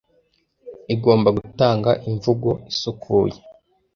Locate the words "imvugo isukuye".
2.09-3.37